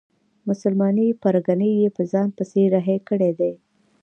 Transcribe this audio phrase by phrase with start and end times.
[0.47, 3.53] مسلمانې پرګنې یې په ځان پسې رهي کړي دي.